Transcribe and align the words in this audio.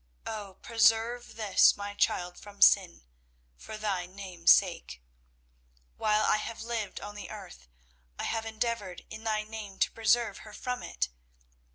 Oh, 0.25 0.57
preserve 0.63 1.35
this 1.35 1.77
my 1.77 1.93
child 1.93 2.39
from 2.39 2.59
sin, 2.63 3.03
for 3.55 3.77
Thy 3.77 4.07
Name's 4.07 4.51
sake. 4.51 4.99
While 5.95 6.25
I 6.25 6.37
have 6.37 6.63
lived 6.63 6.99
on 6.99 7.13
the 7.13 7.29
earth, 7.29 7.67
I 8.17 8.23
have 8.23 8.43
endeavoured 8.47 9.05
in 9.11 9.23
Thy 9.25 9.43
name 9.43 9.77
to 9.77 9.91
preserve 9.91 10.39
her 10.39 10.53
from 10.53 10.81
it. 10.81 11.09